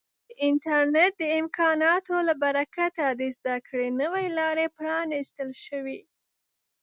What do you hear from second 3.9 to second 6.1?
نوې لارې پرانیستل شوي.